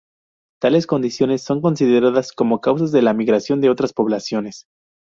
Tales 0.59 0.87
condiciones 0.87 1.43
son 1.43 1.61
consideradas 1.61 2.31
como 2.33 2.59
causas 2.59 2.91
de 2.91 3.03
la 3.03 3.13
migración 3.13 3.61
de 3.61 3.69
otras 3.69 3.93
poblaciones. 3.93 4.65